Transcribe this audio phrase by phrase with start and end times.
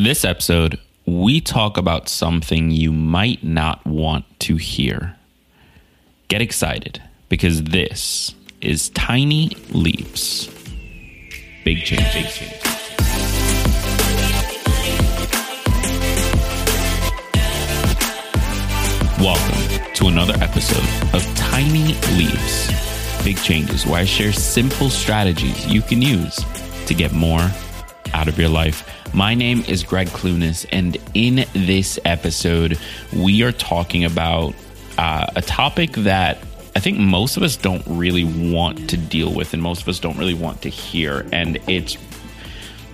[0.00, 5.14] In this episode, we talk about something you might not want to hear.
[6.28, 10.46] Get excited because this is Tiny Leaps.
[11.66, 12.62] Big change, big change.
[19.20, 25.82] Welcome to another episode of Tiny Leaps, Big Changes, where I share simple strategies you
[25.82, 26.42] can use
[26.86, 27.50] to get more
[28.14, 28.99] out of your life.
[29.12, 32.78] My name is Gregg Clunis, and in this episode,
[33.12, 34.54] we are talking about
[34.98, 36.38] uh, a topic that
[36.76, 39.98] I think most of us don't really want to deal with, and most of us
[39.98, 41.96] don't really want to hear, and it's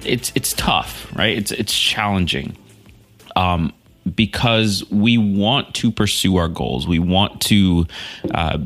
[0.05, 1.37] it's it's tough, right?
[1.37, 2.57] It's it's challenging.
[3.37, 3.75] Um,
[4.15, 6.87] because we want to pursue our goals.
[6.87, 7.87] We want to
[8.33, 8.59] uh,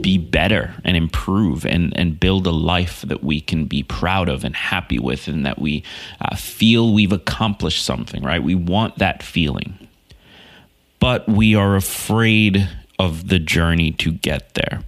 [0.00, 4.44] be better and improve and, and build a life that we can be proud of
[4.44, 5.82] and happy with and that we
[6.20, 8.42] uh, feel we've accomplished something, right?
[8.42, 9.88] We want that feeling.
[11.00, 14.82] But we are afraid of the journey to get there.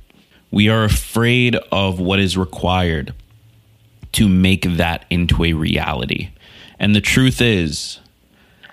[0.51, 3.15] We are afraid of what is required
[4.13, 6.31] to make that into a reality.
[6.79, 8.01] And the truth is,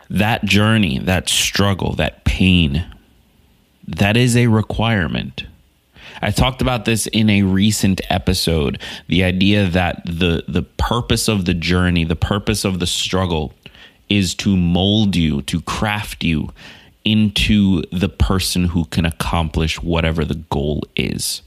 [0.09, 2.86] that journey, that struggle, that pain,
[3.88, 5.45] that is a requirement.
[6.22, 8.80] I talked about this in a recent episode.
[9.08, 13.53] The idea that the the purpose of the journey, the purpose of the struggle
[14.09, 16.50] is to mold you, to craft you
[17.05, 21.42] into the person who can accomplish whatever the goal is.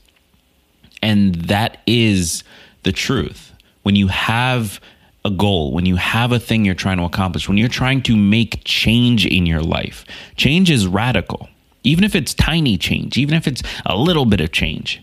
[1.03, 2.43] And that is
[2.83, 3.53] the truth.
[3.83, 4.81] When you have
[5.25, 8.17] a goal, when you have a thing you're trying to accomplish, when you're trying to
[8.17, 10.05] make change in your life,
[10.37, 11.49] change is radical.
[11.87, 15.01] Even if it's tiny change, even if it's a little bit of change,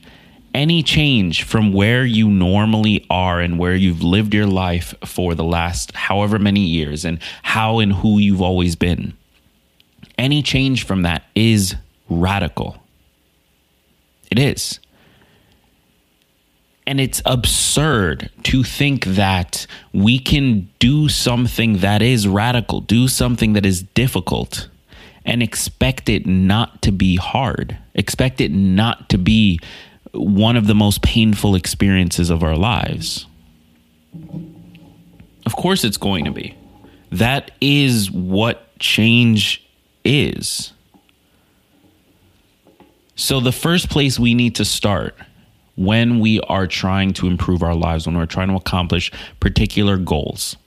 [0.53, 5.45] any change from where you normally are and where you've lived your life for the
[5.45, 9.13] last however many years and how and who you've always been,
[10.17, 11.73] any change from that is
[12.09, 12.83] radical.
[14.29, 14.79] It is.
[16.85, 23.53] And it's absurd to think that we can do something that is radical, do something
[23.53, 24.67] that is difficult,
[25.25, 29.59] and expect it not to be hard, expect it not to be
[30.13, 33.25] one of the most painful experiences of our lives.
[35.45, 36.55] Of course, it's going to be.
[37.11, 39.65] That is what change
[40.03, 40.73] is.
[43.15, 45.15] So, the first place we need to start
[45.75, 50.57] when we are trying to improve our lives, when we're trying to accomplish particular goals,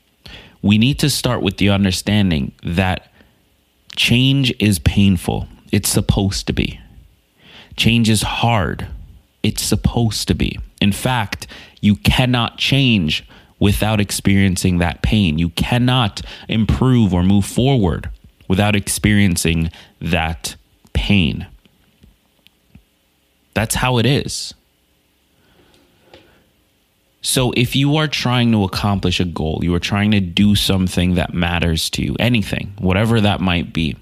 [0.63, 3.13] we need to start with the understanding that
[3.97, 5.49] change is painful.
[5.73, 6.81] It's supposed to be.
[7.77, 8.87] Change is hard.
[9.43, 10.59] It's supposed to be.
[10.81, 11.47] In fact,
[11.81, 13.27] you cannot change
[13.59, 15.39] without experiencing that pain.
[15.39, 18.11] You cannot improve or move forward
[18.49, 19.71] without experiencing
[20.01, 20.57] that
[20.93, 21.47] pain.
[23.55, 24.55] That's how it is.
[27.27, 31.17] So, if you are trying to accomplish a goal, you are trying to do something
[31.17, 33.97] that matters to you, anything, whatever that might be,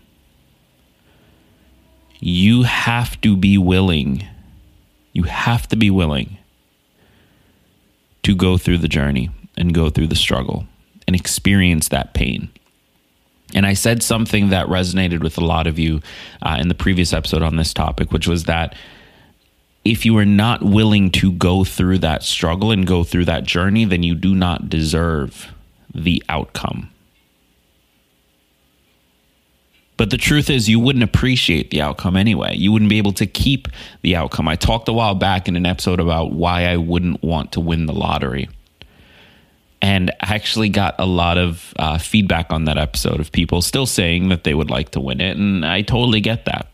[2.21, 4.27] you have to be willing,
[5.15, 6.37] you have to be willing
[8.25, 10.67] to go through the journey and go through the struggle
[11.06, 12.51] and experience that pain.
[13.55, 16.03] And I said something that resonated with a lot of you
[16.43, 18.75] uh, in the previous episode on this topic, which was that
[19.84, 23.84] if you are not willing to go through that struggle and go through that journey,
[23.84, 25.53] then you do not deserve
[25.95, 26.91] the outcome.
[29.97, 32.56] But the truth is, you wouldn't appreciate the outcome anyway.
[32.56, 33.69] You wouldn't be able to keep
[34.03, 34.49] the outcome.
[34.49, 37.87] I talked a while back in an episode about why I wouldn't want to win
[37.87, 38.49] the lottery.
[39.81, 43.87] And I actually got a lot of uh, feedback on that episode of people still
[43.87, 45.37] saying that they would like to win it.
[45.37, 46.74] And I totally get that.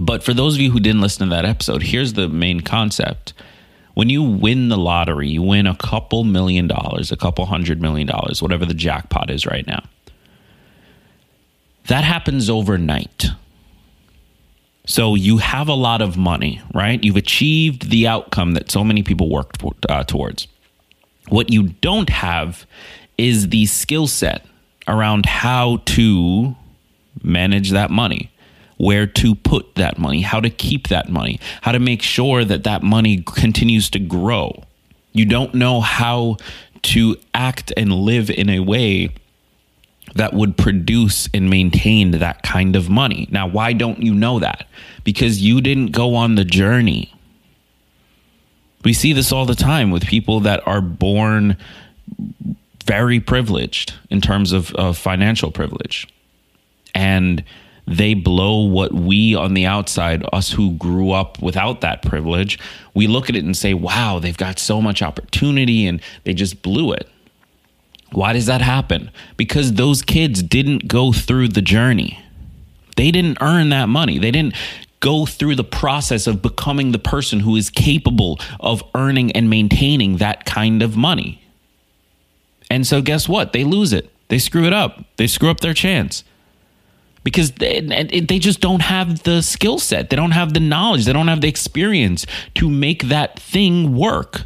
[0.00, 3.32] But for those of you who didn't listen to that episode, here's the main concept.
[3.94, 8.06] When you win the lottery, you win a couple million dollars, a couple hundred million
[8.06, 9.84] dollars, whatever the jackpot is right now.
[11.86, 13.26] That happens overnight.
[14.86, 17.02] So you have a lot of money, right?
[17.02, 19.54] You've achieved the outcome that so many people work
[19.88, 20.46] uh, towards.
[21.28, 22.66] What you don't have
[23.16, 24.44] is the skill set
[24.86, 26.54] around how to
[27.22, 28.30] manage that money
[28.76, 32.64] where to put that money, how to keep that money, how to make sure that
[32.64, 34.64] that money continues to grow.
[35.12, 36.36] You don't know how
[36.82, 39.14] to act and live in a way
[40.14, 43.28] that would produce and maintain that kind of money.
[43.30, 44.66] Now, why don't you know that?
[45.04, 47.12] Because you didn't go on the journey.
[48.84, 51.56] We see this all the time with people that are born
[52.84, 56.06] very privileged in terms of, of financial privilege.
[56.94, 57.42] And
[57.86, 62.58] they blow what we on the outside, us who grew up without that privilege,
[62.94, 66.62] we look at it and say, wow, they've got so much opportunity and they just
[66.62, 67.08] blew it.
[68.12, 69.10] Why does that happen?
[69.36, 72.22] Because those kids didn't go through the journey.
[72.96, 74.18] They didn't earn that money.
[74.18, 74.54] They didn't
[75.00, 80.16] go through the process of becoming the person who is capable of earning and maintaining
[80.16, 81.42] that kind of money.
[82.70, 83.52] And so, guess what?
[83.52, 84.10] They lose it.
[84.28, 85.04] They screw it up.
[85.18, 86.24] They screw up their chance
[87.26, 90.10] because they, they just don't have the skill set.
[90.10, 91.06] They don't have the knowledge.
[91.06, 92.24] They don't have the experience
[92.54, 94.42] to make that thing work.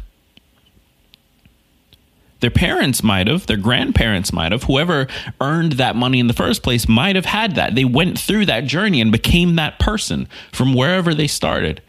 [2.39, 5.05] Their parents might have, their grandparents might have, whoever
[5.39, 7.75] earned that money in the first place might have had that.
[7.75, 11.83] They went through that journey and became that person from wherever they started.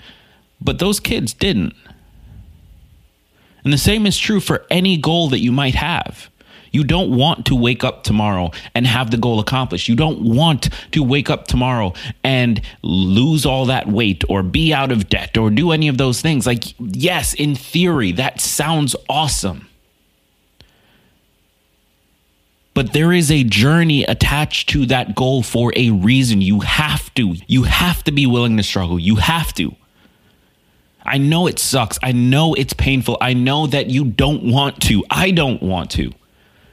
[0.60, 1.74] But those kids didn't.
[3.64, 6.28] And the same is true for any goal that you might have.
[6.72, 9.88] You don't want to wake up tomorrow and have the goal accomplished.
[9.88, 11.92] You don't want to wake up tomorrow
[12.24, 16.22] and lose all that weight or be out of debt or do any of those
[16.22, 16.46] things.
[16.46, 19.68] Like, yes, in theory, that sounds awesome.
[22.74, 26.40] But there is a journey attached to that goal for a reason.
[26.40, 27.34] You have to.
[27.46, 28.98] You have to be willing to struggle.
[28.98, 29.76] You have to.
[31.04, 31.98] I know it sucks.
[32.02, 33.18] I know it's painful.
[33.20, 35.04] I know that you don't want to.
[35.10, 36.12] I don't want to.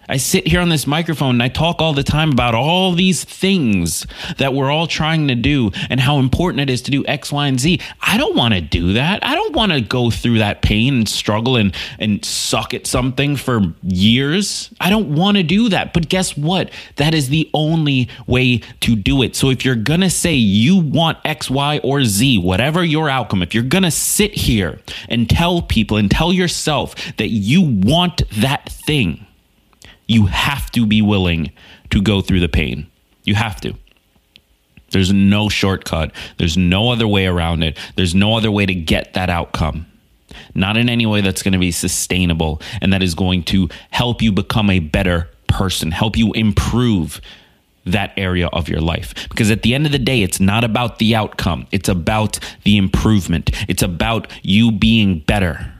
[0.09, 3.23] I sit here on this microphone and I talk all the time about all these
[3.23, 4.07] things
[4.39, 7.47] that we're all trying to do and how important it is to do X, Y,
[7.47, 7.79] and Z.
[8.01, 9.23] I don't want to do that.
[9.23, 13.35] I don't want to go through that pain and struggle and, and suck at something
[13.35, 14.71] for years.
[14.79, 15.93] I don't want to do that.
[15.93, 16.71] But guess what?
[16.95, 19.35] That is the only way to do it.
[19.35, 23.43] So if you're going to say you want X, Y, or Z, whatever your outcome,
[23.43, 28.23] if you're going to sit here and tell people and tell yourself that you want
[28.31, 29.27] that thing,
[30.09, 31.51] you have to be willing
[31.91, 32.87] to go through the pain.
[33.23, 33.75] You have to.
[34.89, 36.11] There's no shortcut.
[36.37, 37.77] There's no other way around it.
[37.95, 39.85] There's no other way to get that outcome.
[40.55, 44.23] Not in any way that's going to be sustainable and that is going to help
[44.23, 47.21] you become a better person, help you improve
[47.85, 49.13] that area of your life.
[49.29, 52.77] Because at the end of the day, it's not about the outcome, it's about the
[52.77, 55.71] improvement, it's about you being better.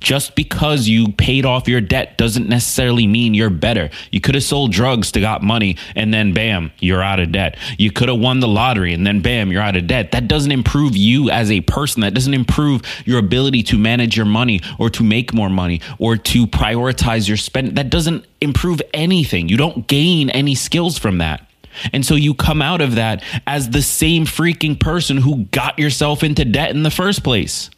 [0.00, 3.90] Just because you paid off your debt doesn't necessarily mean you're better.
[4.10, 7.58] You could have sold drugs to got money and then bam, you're out of debt.
[7.78, 10.12] You could have won the lottery and then bam, you're out of debt.
[10.12, 12.00] That doesn't improve you as a person.
[12.00, 16.16] That doesn't improve your ability to manage your money or to make more money or
[16.16, 17.76] to prioritize your spend.
[17.76, 19.48] That doesn't improve anything.
[19.48, 21.46] You don't gain any skills from that.
[21.92, 26.22] And so you come out of that as the same freaking person who got yourself
[26.22, 27.70] into debt in the first place.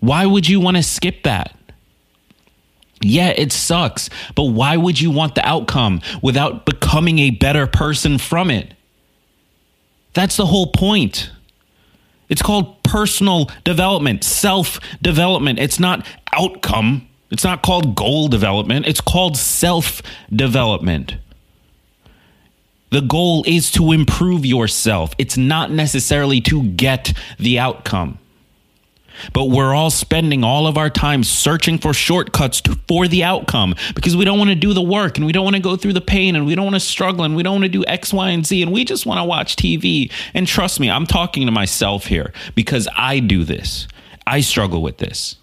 [0.00, 1.54] Why would you want to skip that?
[3.00, 8.18] Yeah, it sucks, but why would you want the outcome without becoming a better person
[8.18, 8.74] from it?
[10.14, 11.30] That's the whole point.
[12.28, 15.58] It's called personal development, self development.
[15.58, 17.08] It's not outcome.
[17.30, 18.86] It's not called goal development.
[18.86, 21.16] It's called self development.
[22.90, 25.12] The goal is to improve yourself.
[25.18, 28.18] It's not necessarily to get the outcome.
[29.32, 33.74] But we're all spending all of our time searching for shortcuts to, for the outcome
[33.94, 35.92] because we don't want to do the work and we don't want to go through
[35.94, 38.12] the pain and we don't want to struggle and we don't want to do X,
[38.12, 40.10] Y, and Z and we just want to watch TV.
[40.34, 43.88] And trust me, I'm talking to myself here because I do this.
[44.26, 45.36] I struggle with this.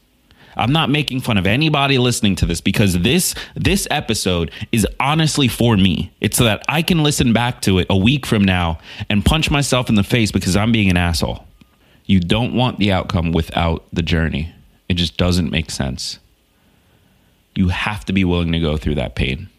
[0.57, 5.47] I'm not making fun of anybody listening to this because this this episode is honestly
[5.47, 6.13] for me.
[6.21, 8.79] It's so that I can listen back to it a week from now
[9.09, 11.45] and punch myself in the face because I'm being an asshole.
[12.05, 14.53] You don't want the outcome without the journey.
[14.87, 16.19] It just doesn't make sense.
[17.55, 19.49] You have to be willing to go through that pain.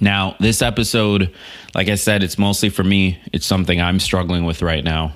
[0.00, 1.34] Now, this episode,
[1.74, 3.18] like I said, it's mostly for me.
[3.32, 5.14] It's something I'm struggling with right now.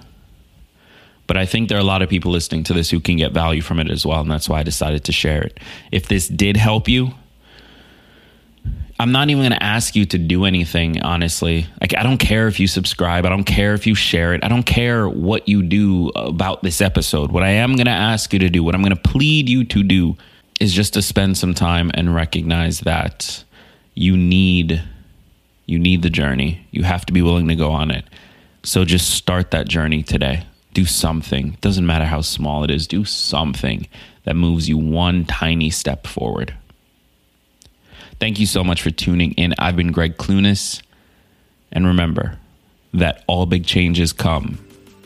[1.26, 3.32] But I think there are a lot of people listening to this who can get
[3.32, 4.20] value from it as well.
[4.20, 5.60] And that's why I decided to share it.
[5.92, 7.12] If this did help you,
[9.00, 11.66] I'm not even going to ask you to do anything, honestly.
[11.80, 13.24] Like, I don't care if you subscribe.
[13.24, 14.44] I don't care if you share it.
[14.44, 17.32] I don't care what you do about this episode.
[17.32, 19.64] What I am going to ask you to do, what I'm going to plead you
[19.64, 20.18] to do,
[20.60, 23.42] is just to spend some time and recognize that
[23.94, 24.82] you need
[25.64, 26.66] you need the journey.
[26.70, 28.04] You have to be willing to go on it.
[28.64, 30.44] So just start that journey today.
[30.74, 31.54] Do something.
[31.54, 32.86] It doesn't matter how small it is.
[32.86, 33.86] Do something
[34.24, 36.54] that moves you one tiny step forward.
[38.20, 39.54] Thank you so much for tuning in.
[39.58, 40.82] I've been Gregg Clunis.
[41.72, 42.38] And remember
[42.92, 44.58] that all big changes come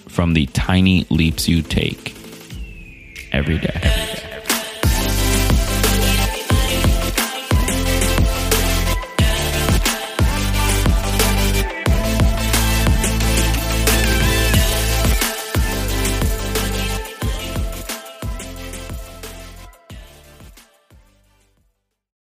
[0.09, 2.16] from the tiny leaps you take.
[3.33, 4.03] Every day.